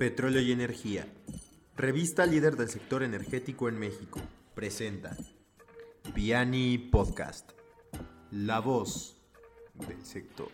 [0.00, 1.06] Petróleo y Energía.
[1.76, 4.18] Revista líder del sector energético en México.
[4.54, 5.14] Presenta
[6.14, 7.50] Piani Podcast.
[8.30, 9.20] La voz
[9.74, 10.48] del sector.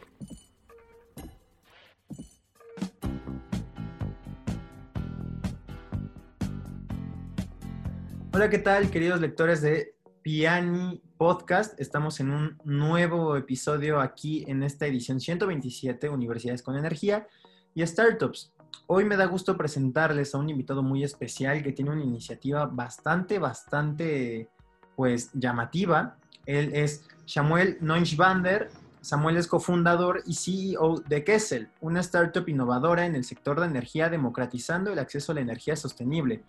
[8.33, 11.81] Hola, ¿qué tal, queridos lectores de Piani Podcast?
[11.81, 17.29] Estamos en un nuevo episodio aquí en esta edición 127, Universidades con Energía
[17.77, 18.55] y Startups.
[18.86, 23.39] Hoy me da gusto presentarles a un invitado muy especial que tiene una iniciativa bastante,
[23.39, 24.48] bastante,
[24.94, 26.17] pues, llamativa.
[26.44, 28.70] Él es Samuel Neunschwander.
[29.00, 34.08] Samuel es cofundador y CEO de Kessel, una startup innovadora en el sector de energía
[34.08, 36.42] democratizando el acceso a la energía sostenible.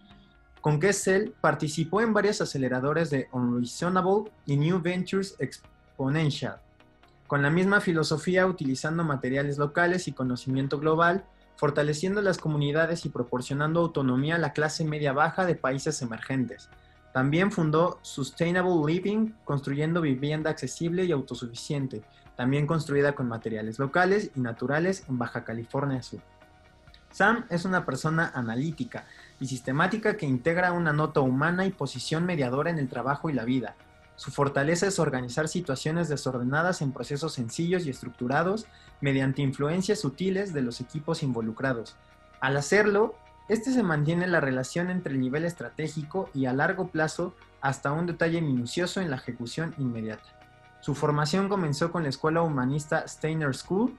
[0.61, 6.59] Con Kessel participó en varias aceleradores de Unreasonable y New Ventures Exponential.
[7.27, 11.25] Con la misma filosofía, utilizando materiales locales y conocimiento global,
[11.57, 16.69] fortaleciendo las comunidades y proporcionando autonomía a la clase media-baja de países emergentes.
[17.13, 22.03] También fundó Sustainable Living, construyendo vivienda accesible y autosuficiente,
[22.35, 26.21] también construida con materiales locales y naturales en Baja California Sur.
[27.11, 29.05] Sam es una persona analítica
[29.39, 33.45] y sistemática que integra una nota humana y posición mediadora en el trabajo y la
[33.45, 33.75] vida.
[34.17, 38.65] Su fortaleza es organizar situaciones desordenadas en procesos sencillos y estructurados
[38.99, 41.95] mediante influencias sutiles de los equipos involucrados.
[42.41, 43.15] Al hacerlo,
[43.47, 48.07] este se mantiene la relación entre el nivel estratégico y a largo plazo hasta un
[48.07, 50.37] detalle minucioso en la ejecución inmediata.
[50.81, 53.95] Su formación comenzó con la escuela humanista Steiner School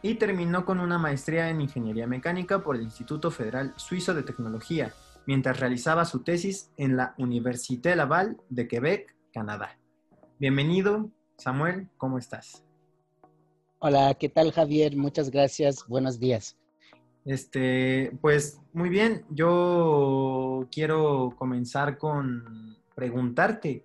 [0.00, 4.94] y terminó con una maestría en ingeniería mecánica por el Instituto Federal Suizo de Tecnología,
[5.26, 9.78] mientras realizaba su tesis en la Université Laval de Quebec Canadá.
[10.40, 12.64] Bienvenido, Samuel, ¿cómo estás?
[13.78, 14.96] Hola, ¿qué tal Javier?
[14.96, 16.56] Muchas gracias, buenos días.
[17.24, 23.84] Este, pues muy bien, yo quiero comenzar con preguntarte,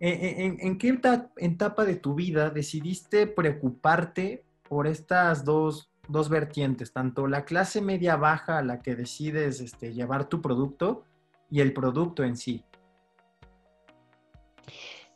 [0.00, 0.98] ¿en, qué
[1.36, 8.16] etapa de tu vida decidiste preocuparte por estas dos, dos, vertientes, tanto la clase media
[8.16, 11.04] baja a la que decides este, llevar tu producto
[11.50, 12.64] y el producto en sí?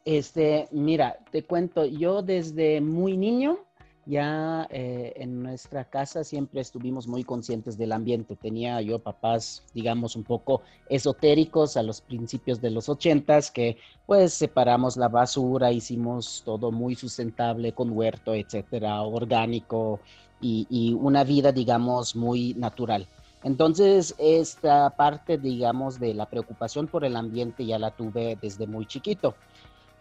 [0.05, 3.59] Este, mira, te cuento, yo desde muy niño,
[4.05, 8.35] ya eh, en nuestra casa siempre estuvimos muy conscientes del ambiente.
[8.35, 14.35] Tenía yo papás, digamos, un poco esotéricos a los principios de los ochentas, que pues
[14.35, 20.01] separamos la basura, hicimos todo muy sustentable con huerto, etcétera, orgánico
[20.41, 23.07] y, y una vida, digamos, muy natural.
[23.45, 28.87] Entonces, esta parte, digamos, de la preocupación por el ambiente ya la tuve desde muy
[28.87, 29.35] chiquito.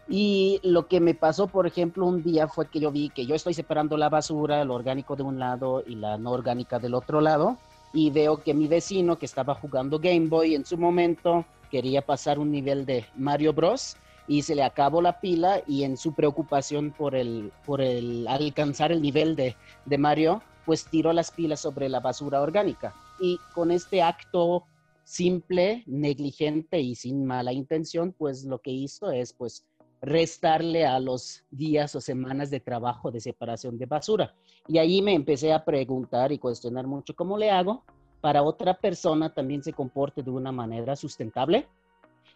[0.08, 3.36] Y lo que me pasó, por ejemplo, un día fue que yo vi que yo
[3.36, 7.22] estoy separando la basura, lo orgánico de un lado y la no orgánica del otro
[7.22, 7.58] lado,
[7.94, 12.38] y veo que mi vecino que estaba jugando Game Boy en su momento quería pasar
[12.40, 13.96] un nivel de Mario Bros.
[14.28, 18.92] y se le acabó la pila y en su preocupación por el, por el alcanzar
[18.92, 22.94] el nivel de, de Mario, pues tiró las pilas sobre la basura orgánica.
[23.20, 24.66] Y con este acto
[25.04, 29.66] simple, negligente y sin mala intención, pues lo que hizo es pues
[30.02, 34.34] restarle a los días o semanas de trabajo de separación de basura.
[34.68, 37.84] Y ahí me empecé a preguntar y cuestionar mucho cómo le hago
[38.22, 41.68] para otra persona también se comporte de una manera sustentable,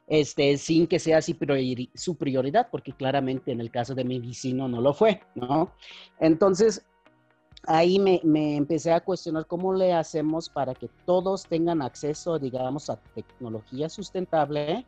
[0.08, 4.82] este, sin que sea su prioridad, porque claramente en el caso de mi vecino no
[4.82, 5.72] lo fue, ¿no?
[6.20, 6.84] Entonces,
[7.68, 12.90] ahí me, me, empecé a cuestionar cómo le hacemos para que todos tengan acceso, digamos,
[12.90, 14.86] a tecnología sustentable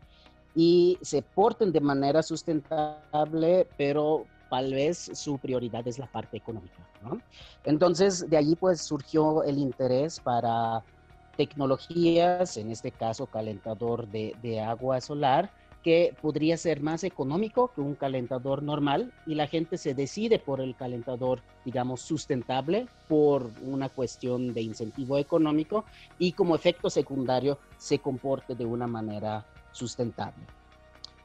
[0.57, 6.77] y se porten de manera sustentable, pero tal vez su prioridad es la parte económica.
[7.03, 7.21] ¿no?
[7.63, 10.83] Entonces, de allí pues surgió el interés para
[11.35, 15.51] tecnologías, en este caso calentador de, de agua solar,
[15.83, 20.59] que podría ser más económico que un calentador normal y la gente se decide por
[20.59, 25.85] el calentador, digamos, sustentable por una cuestión de incentivo económico
[26.17, 29.45] y como efecto secundario se comporte de una manera
[29.77, 30.43] sustentable.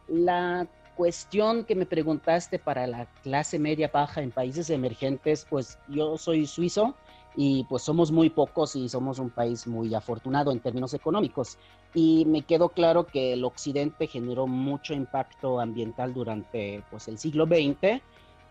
[0.09, 6.19] La cuestión que me preguntaste para la clase media baja en países emergentes, pues yo
[6.19, 6.95] soy suizo
[7.35, 11.59] y pues somos muy pocos y somos un país muy afortunado en términos económicos.
[11.95, 17.47] Y me quedó claro que el occidente generó mucho impacto ambiental durante pues el siglo
[17.47, 18.03] XX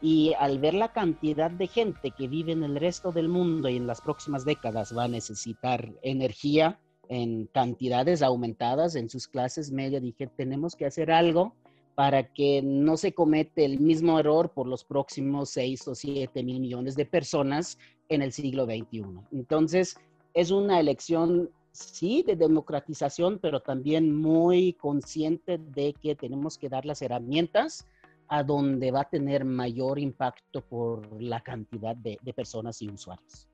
[0.01, 3.77] y al ver la cantidad de gente que vive en el resto del mundo y
[3.77, 6.79] en las próximas décadas va a necesitar energía,
[7.11, 11.53] en cantidades aumentadas en sus clases media, dije, tenemos que hacer algo
[11.93, 16.61] para que no se comete el mismo error por los próximos 6 o 7 mil
[16.61, 17.77] millones de personas
[18.07, 19.03] en el siglo XXI.
[19.33, 19.97] Entonces,
[20.33, 26.85] es una elección sí, de democratización, pero también muy consciente de que tenemos que dar
[26.85, 27.85] las herramientas
[28.29, 33.49] a donde va a tener mayor impacto por la cantidad de, personas y usuarios.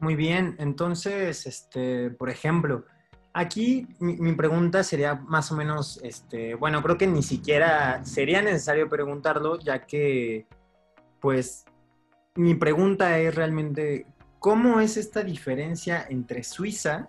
[0.00, 2.84] Muy bien, entonces, este, por ejemplo,
[3.32, 8.88] aquí mi, pregunta sería más o menos, este, bueno, creo que ni siquiera sería necesario
[8.88, 10.46] preguntarlo, ya que,
[11.20, 11.64] pues,
[12.34, 14.06] mi pregunta es realmente,
[14.38, 17.08] ¿cómo es esta diferencia entre Suiza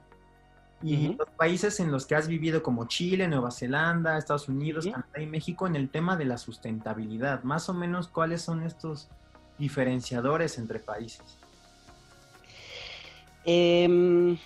[0.82, 5.22] y los países en los que has vivido como Chile, Nueva Zelanda, Estados Unidos, Canadá
[5.22, 7.44] y México en el tema de la sustentabilidad?
[7.44, 9.10] Más o menos, ¿cuáles son estos
[9.58, 11.39] diferenciadores entre países?
[13.46, 14.38] Em,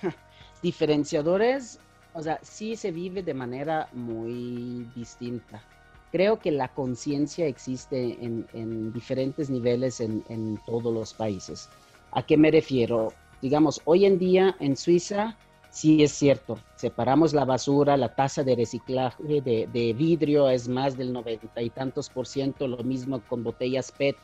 [0.62, 1.78] diferenciadores,
[2.14, 5.62] o sea, sí se vive de manera muy distinta.
[6.10, 11.70] Creo que la conciencia existe en, diferentes niveles en, en todos los países.
[12.10, 13.12] ¿A qué me refiero?
[13.40, 15.36] Digamos, hoy en día en Suiza
[15.72, 21.12] sí es cierto, separamos la basura, la tasa de reciclaje de, vidrio es más del
[21.12, 24.16] noventa y tantos por ciento, lo mismo con botellas PET.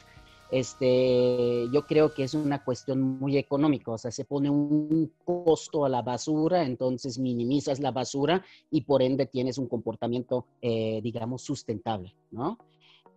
[0.50, 5.84] Este, yo creo que es una cuestión muy económica, o sea, se pone un costo
[5.84, 11.42] a la basura, entonces minimizas la basura y por ende tienes un comportamiento, eh, digamos,
[11.42, 12.58] sustentable, ¿no?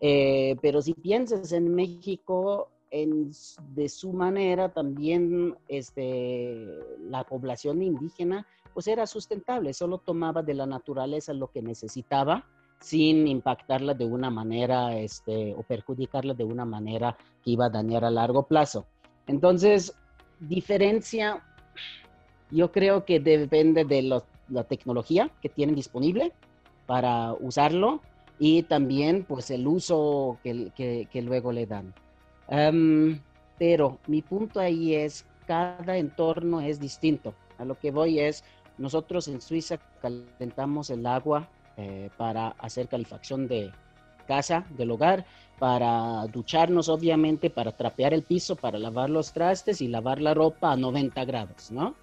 [0.01, 6.65] Eh, pero si piensas en México, de su manera también este,
[6.99, 12.45] la población indígena pues era sustentable, solo tomaba de la naturaleza lo que necesitaba
[12.81, 18.03] sin impactarla de una manera este, o perjudicarla de una manera que iba a dañar
[18.03, 18.85] a largo plazo.
[19.27, 19.93] Entonces,
[20.39, 21.43] diferencia,
[22.49, 24.01] yo creo que depende de
[24.49, 26.33] la tecnología que tienen disponible
[26.87, 28.01] para usarlo
[28.39, 31.93] y también pues el uso que, que luego le dan.
[32.47, 33.19] Em,
[33.59, 37.35] pero mi punto ahí es, cada entorno es distinto.
[37.59, 38.43] A lo que voy es,
[38.79, 43.71] nosotros en Suiza calentamos el agua eh, para hacer calefacción de
[44.27, 45.25] casa, del hogar,
[45.59, 50.71] para ducharnos obviamente, para trapear el piso, para lavar los trastes y lavar la ropa
[50.71, 51.95] a 90 grados, ¿no?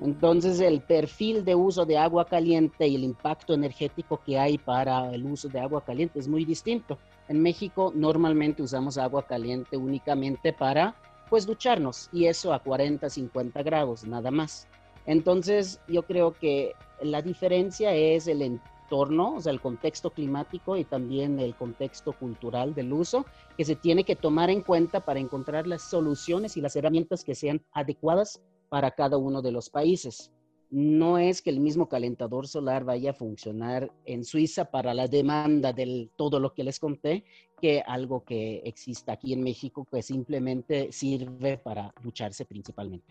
[0.00, 5.14] Entonces el perfil de uso de agua caliente y el impacto energético que hay para
[5.14, 6.98] el uso de agua caliente es muy distinto.
[7.28, 10.94] En México normalmente usamos agua caliente únicamente para
[11.30, 14.66] pues ducharnos y eso a 40, 50 grados, nada más.
[15.06, 18.42] Entonces yo creo que la diferencia es el
[18.84, 23.26] entorno, o sea, el contexto climático y también el contexto cultural del uso
[23.56, 27.34] que se tiene que tomar en cuenta para encontrar las soluciones y las herramientas que
[27.34, 30.30] sean adecuadas para cada uno de los países
[30.70, 35.72] no es que el mismo calentador solar vaya a funcionar en Suiza para la demanda
[35.72, 37.24] de todo lo que les conté,
[37.60, 43.06] que algo que exista aquí en México que simplemente sirve para ducharse principalmente.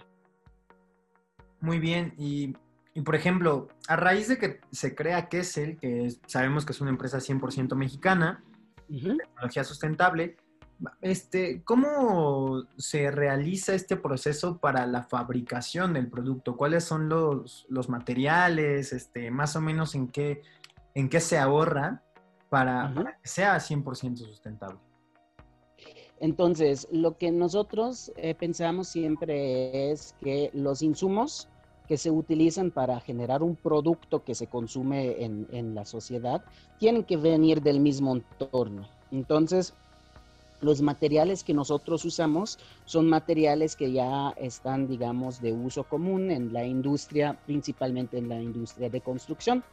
[1.62, 2.54] Muy bien, y,
[3.02, 7.18] por ejemplo, a raíz de que se crea Kessel, que sabemos que es una empresa
[7.18, 8.44] 100% mexicana,
[8.88, 10.38] tecnología sustentable,
[11.02, 16.58] este, ¿Cómo se realiza este proceso para la fabricación del producto?
[16.58, 18.94] ¿Cuáles son los, materiales?
[18.94, 20.42] Este, más o menos en qué,
[20.94, 22.04] en qué se ahorra
[22.50, 24.80] para, que sea 100% sustentable.
[26.20, 31.50] Entonces, lo que nosotros eh, pensamos siempre es que los insumos
[31.88, 36.44] que se utilizan para generar un producto que se consume en, en la sociedad
[36.80, 38.88] tienen que venir del mismo entorno.
[39.12, 39.74] Entonces,
[40.64, 46.54] los materiales que nosotros usamos son materiales que ya están, digamos, de uso común en
[46.54, 49.64] la industria, principalmente en la industria de construcción.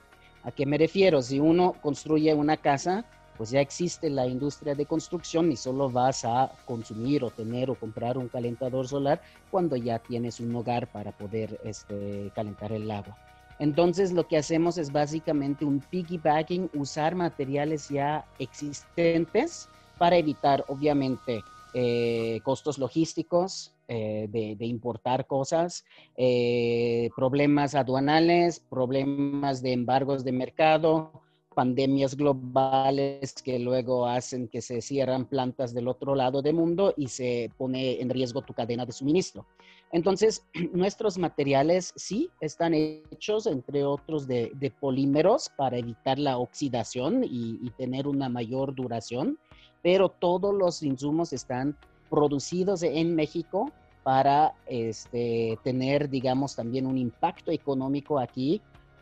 [0.43, 1.23] ¿A qué me refiero?
[1.23, 3.05] Si uno construye una casa,
[3.41, 7.75] pues ya existe la industria de construcción y solo vas a consumir o tener o
[7.75, 13.17] comprar un calentador solar cuando ya tienes un hogar para poder este, calentar el agua.
[13.59, 21.43] Entonces lo que hacemos es básicamente un piggybacking, usar materiales ya existentes para evitar, obviamente,
[21.73, 31.20] eh, costos logísticos eh, de, importar cosas, eh, problemas aduanales, problemas de embargos de mercado,
[31.61, 37.09] pandemias globales que luego hacen que se cierran plantas del otro lado del mundo y
[37.09, 39.45] se pone en riesgo tu cadena de suministro.
[39.93, 47.71] Entonces, nuestros materiales sí están hechos, entre otros, de, polímeros para evitar la oxidación y
[47.77, 49.39] tener una mayor duración
[49.83, 51.77] pero todos los insumos están
[52.09, 58.61] producidos en México para este, tener, digamos, también un impacto económico aquí,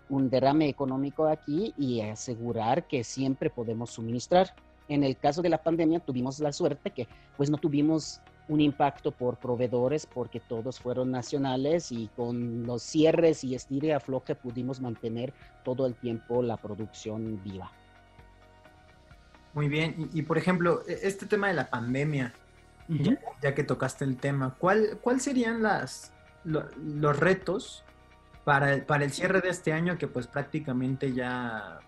[0.08, 4.54] un derrame económico aquí y asegurar que siempre podemos suministrar.
[4.88, 9.12] En el caso de la pandemia tuvimos la suerte que pues no tuvimos un impacto
[9.12, 14.80] por proveedores porque todos fueron nacionales y con los cierres y estire y afloje pudimos
[14.80, 15.34] mantener
[15.64, 17.70] todo el tiempo la producción viva.
[19.52, 22.32] Muy bien, y, por ejemplo, e, este tema de la pandemia,
[23.42, 26.12] ya, que tocaste el tema, ¿cuál, cuál serían las,
[26.44, 27.84] los retos
[28.48, 31.80] para el, para el cierre de este año que pues prácticamente ya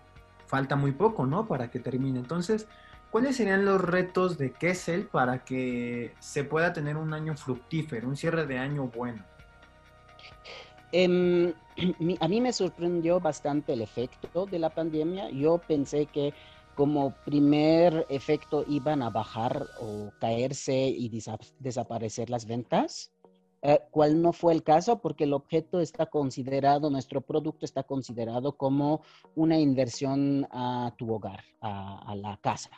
[0.45, 1.47] falta muy poco, ¿no?
[1.47, 2.19] Para que termine.
[2.19, 2.67] Entonces,
[3.09, 8.15] ¿cuáles serían los retos de Kessel para que se pueda tener un año fructífero, un
[8.15, 9.25] cierre de año bueno?
[10.91, 11.51] Em,
[12.19, 15.31] a mí me sorprendió bastante el efecto de la pandemia.
[15.31, 16.31] Yo pensé que
[16.75, 21.09] como primer efecto iban a bajar o caerse y
[21.59, 23.10] desaparecer las ventas,
[23.63, 28.53] eh, cual no fue el caso porque el objeto está considerado, nuestro producto está considerado
[28.53, 29.01] como
[29.35, 32.71] una inversión a tu hogar, a, la casa.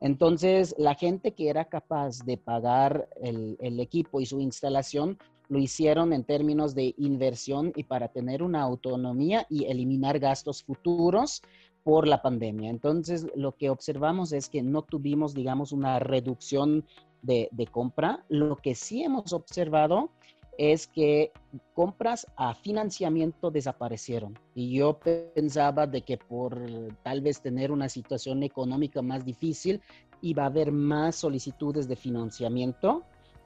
[0.00, 5.58] Entonces, la gente que era capaz de pagar el, el equipo y su instalación lo
[5.58, 11.42] hicieron en términos de inversión y para tener una autonomía y eliminar gastos futuros
[11.84, 12.70] por la pandemia.
[12.70, 16.84] Entonces, lo que observamos es que no tuvimos, digamos, una reducción
[17.22, 18.24] de, compra.
[18.28, 20.10] Lo que sí hemos observado
[20.58, 21.32] es que
[21.74, 24.38] compras a financiamiento desaparecieron.
[24.54, 24.98] Y yo
[25.34, 26.60] pensaba de que por
[27.02, 29.80] tal vez tener una situación económica más difícil,
[30.20, 33.02] iba a haber más solicitudes de financiamiento,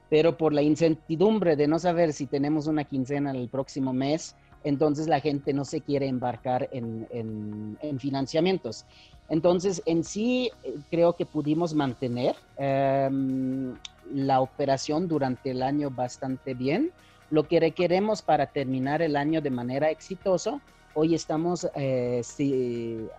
[0.09, 5.07] pero por la incertidumbre de no saber si tenemos una quincena el próximo mes, entonces
[5.07, 7.07] la gente no se quiere embarcar en,
[7.81, 8.85] en financiamientos.
[9.29, 13.75] Entonces, en sí, eh, creo que pudimos mantener em,
[14.13, 16.91] la operación durante el año bastante bien.
[17.29, 20.59] Lo que requeremos para terminar el año de manera exitosa,
[20.95, 22.21] hoy estamos eh,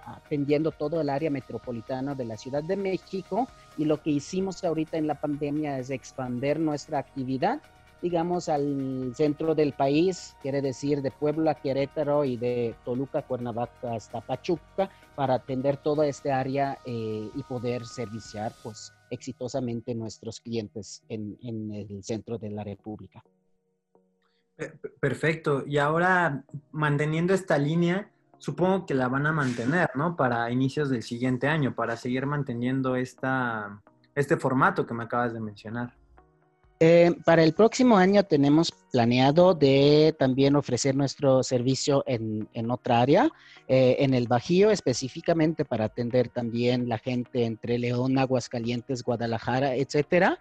[0.05, 4.99] atendiendo todo el área metropolitana de la Ciudad de México y lo que hicimos ahorita
[4.99, 7.61] en la pandemia es expandir nuestra actividad
[8.03, 14.21] digamos, al centro del país, quiere decir de Puebla, Querétaro y de Toluca, Cuernavaca hasta
[14.21, 21.37] Pachuca, para atender toda esta área eh, y poder serviciar pues exitosamente nuestros clientes en,
[21.43, 23.23] en el centro de la República.
[25.01, 25.65] Perfecto.
[25.67, 30.17] Y ahora, manteniendo esta línea, supongo que la van a mantener, ¿no?
[30.17, 33.83] Para inicios del siguiente año, para seguir manteniendo esta,
[34.15, 35.97] este formato que me acabas de mencionar.
[36.83, 43.29] Eh, para el próximo año tenemos planeado de también ofrecer nuestro servicio en, otra área,
[43.69, 50.39] eh, en el Bajío, específicamente para atender también la gente entre León, Aguascalientes, Guadalajara, etcétera.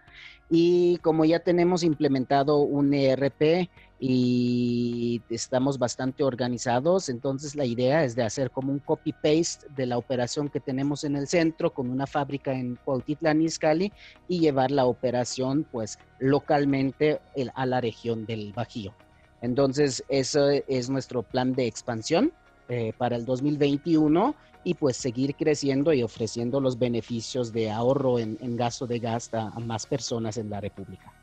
[0.49, 3.69] Y como ya tenemos implementado un ERP
[3.99, 7.09] y estamos bastante organizados.
[7.09, 11.15] Entonces la idea es de hacer como un copy-paste de la operación que tenemos en
[11.15, 13.91] el centro con una fábrica en Cuautitlán Izcalli
[14.27, 17.19] y llevar la operación pues localmente
[17.53, 18.93] a la región del Bajío.
[19.41, 22.31] Entonces eso es nuestro plan de expansión
[22.69, 28.37] eh, para el 2021 y pues seguir creciendo y ofreciendo los beneficios de ahorro en,
[28.57, 31.13] gasto de gas a más personas en la República.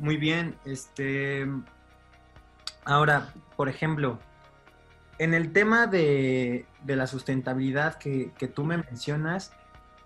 [0.00, 1.46] Muy bien, este.
[2.86, 4.18] Ahora, por ejemplo,
[5.18, 9.52] en el tema de, la sustentabilidad que, tú me mencionas,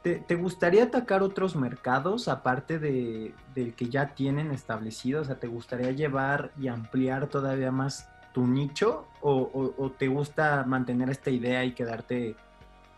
[0.02, 5.22] ¿te, gustaría atacar otros mercados aparte de, del que ya tienen establecido?
[5.22, 9.06] O sea, ¿te gustaría llevar y ampliar todavía más tu nicho?
[9.20, 12.34] ¿O, te gusta mantener esta idea y quedarte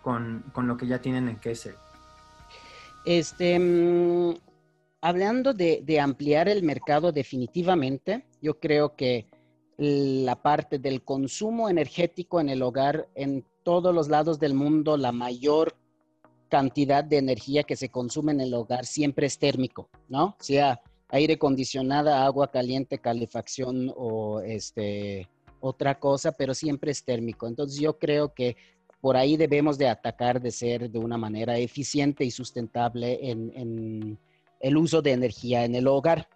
[0.00, 1.74] con, con lo que ya tienen en Kessel?
[3.04, 4.34] Este, mm,
[5.06, 9.26] hablando de, ampliar el mercado definitivamente, yo creo que
[9.78, 15.12] la parte del consumo energético en el hogar, en todos los lados del mundo, la
[15.12, 15.76] mayor
[16.48, 20.34] cantidad de energía que se consume en el hogar siempre es térmico, ¿no?
[20.40, 25.28] Sea aire acondicionada, agua caliente, calefacción o este,
[25.60, 27.46] otra cosa, pero siempre es térmico.
[27.46, 28.56] Entonces yo creo que
[29.00, 34.18] por ahí debemos de atacar de ser de una manera eficiente y sustentable en
[34.60, 36.28] el uso de energía en el hogar.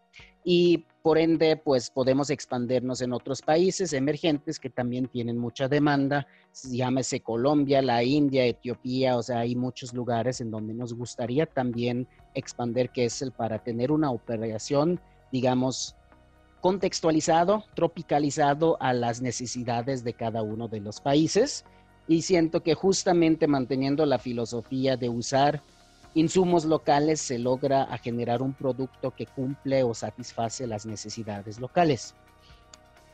[0.44, 6.26] Y por ende, pues podemos expandirnos en otros países emergentes que también tienen mucha demanda,
[6.64, 12.06] llámese Colombia, la India, Etiopía, o sea, hay muchos lugares en donde nos gustaría también
[12.34, 15.00] expandir que es el para tener una operación,
[15.32, 15.96] digamos,
[16.60, 21.64] contextualizado, tropicalizado a las necesidades de cada uno de los países.
[22.06, 25.62] Y siento que justamente manteniendo la filosofía de usar
[26.14, 32.14] insumos locales se logra a generar un producto que cumple o satisface las necesidades locales.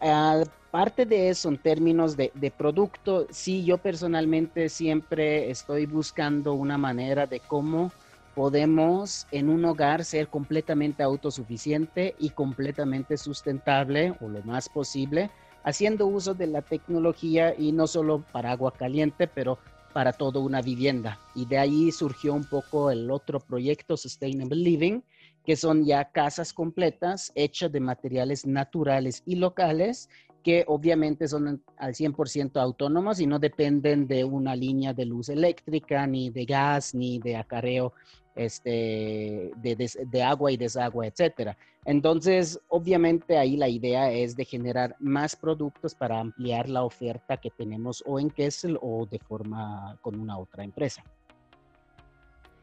[0.01, 7.27] Aparte de eso, en términos de, producto, sí, yo personalmente siempre estoy buscando una manera
[7.27, 7.91] de cómo
[8.35, 15.31] podemos en un hogar ser completamente autosuficiente y completamente sustentable o lo más posible,
[15.65, 19.59] haciendo uso de la tecnología y no solo para agua caliente, pero
[19.97, 21.19] para toda una vivienda.
[21.35, 25.01] Y de ahí surgió un poco el otro proyecto, Sustainable Living,
[25.43, 30.11] que son ya casas completas hechas de materiales naturales y locales
[30.45, 36.07] que obviamente son al 100% autónomos y no dependen de una línea de luz eléctrica,
[36.07, 37.95] ni de gas, ni de acarreo
[38.37, 41.57] este, de, agua y desagüe, etcétera.
[41.85, 47.51] Entonces, obviamente ahí la idea es de generar más productos para ampliar la oferta que
[47.51, 51.03] tenemos o en Kessel o de forma con una otra empresa.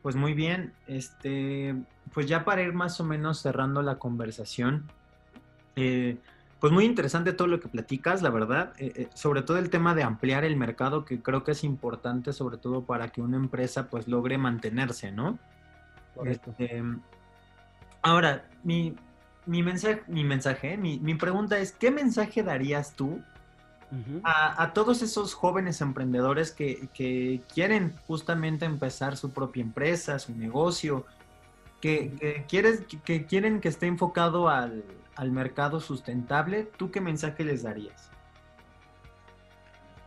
[0.04, 1.76] Pues muy bien, este,
[2.14, 4.92] pues ya para ir más o menos cerrando la conversación,
[5.76, 6.18] eh,
[6.60, 9.96] pues muy interesante todo lo que platicas, la verdad, eh, eh, sobre todo el tema
[9.96, 13.90] de ampliar el mercado, que creo que es importante, sobre todo para que una empresa
[13.90, 15.40] pues logre mantenerse, ¿no?
[16.26, 16.84] Este,
[18.02, 18.96] ahora, mi,
[19.46, 23.22] mensaje, mi, mensaje mi, pregunta es, ¿qué mensaje darías tú
[24.24, 31.06] a, todos esos jóvenes emprendedores que, que, quieren justamente empezar su propia empresa, su negocio,
[31.84, 34.86] que, quieres, que quieren que esté enfocado al,
[35.32, 38.10] mercado sustentable, ¿tú qué mensaje les darías?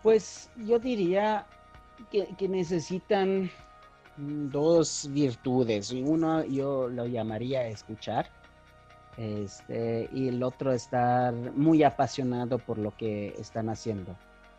[0.03, 1.47] Pues yo diría
[2.11, 3.51] que, necesitan
[4.17, 5.93] dos virtudes.
[5.93, 8.31] Uno yo lo llamaría escuchar.
[9.17, 14.15] Este, y el otro estar muy apasionado por lo que están haciendo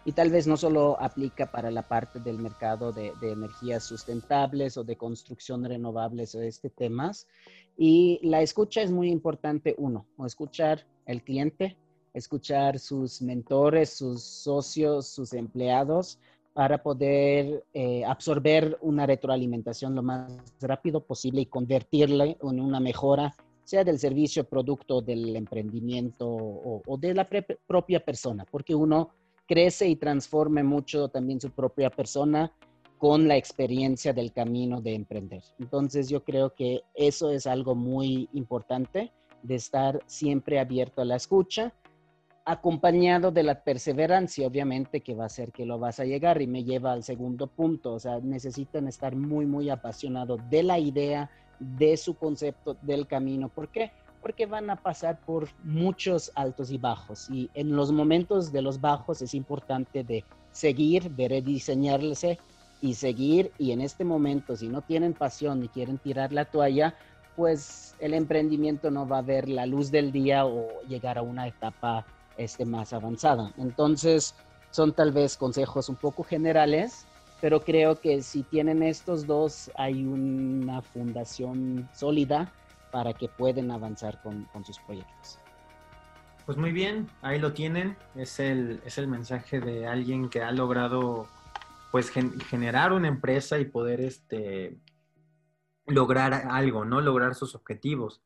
[0.08, 4.86] y tal vez no solo aplica para la parte del mercado de, energías sustentables o
[4.86, 7.28] de construcción renovables o este temas.
[7.76, 11.76] Y la escucha es muy importante, uno, o escuchar el cliente,
[12.14, 16.20] escuchar sus mentores, sus socios, sus empleados,
[16.58, 23.36] para poder eh, absorber una retroalimentación lo más rápido posible y convertirla en una mejora,
[23.64, 27.30] sea del servicio, producto, del emprendimiento o, o de la
[27.68, 29.12] propia persona, porque uno
[29.48, 32.52] crece y transforme mucho también su propia persona
[32.98, 35.44] con la experiencia del camino de emprender.
[35.60, 41.18] Entonces yo creo que eso es algo muy importante de estar siempre abierto a la
[41.18, 41.76] escucha,
[42.48, 46.48] acompañado de la perseverancia, obviamente, que va a ser que lo vas a llegar y
[46.48, 51.30] me lleva al segundo punto, o sea, necesitan estar muy, muy apasionados de la idea,
[51.60, 53.50] de su concepto, del camino.
[53.50, 53.92] ¿Por qué?
[54.22, 58.82] porque van a pasar por muchos altos y bajos y en los momentos de los
[58.82, 62.40] bajos es importante de seguir, de rediseñarse
[62.82, 66.96] y seguir y en este momento si no tienen pasión y quieren tirar la toalla,
[67.38, 71.48] pues el emprendimiento no va a ver la luz del día o llegar a una
[71.48, 72.06] etapa
[72.38, 73.52] este, más avanzada.
[73.58, 74.36] Entonces
[74.72, 77.06] son tal vez consejos un poco generales,
[77.42, 82.52] pero creo que si tienen estos dos hay una fundación sólida
[82.92, 85.40] para que puedan avanzar con, sus proyectos.
[86.46, 87.98] Pues muy bien, ahí lo tienen.
[88.16, 91.28] Es el, es el mensaje de alguien que ha logrado
[91.92, 94.78] pues generar una empresa y poder este,
[95.88, 97.02] lograr algo, ¿no?
[97.02, 98.22] Lograr sus objetivos.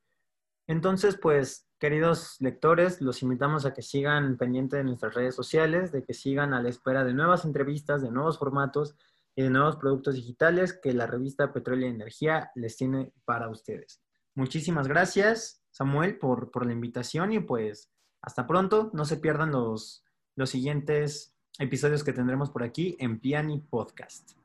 [0.67, 6.04] Entonces, pues, queridos lectores, los invitamos a que sigan pendientes de nuestras redes sociales, de
[6.04, 8.96] que sigan a la espera de nuevas entrevistas, de nuevos formatos
[9.36, 14.00] y de nuevos productos digitales que la revista Petróleo y Energía les tiene para ustedes.
[14.36, 17.89] Muchísimas gracias, Samuel, por, por la invitación y pues
[18.22, 18.91] hasta pronto.
[18.94, 24.41] No se pierdan los, los siguientes episodios que tendremos por aquí en Piani Podcast.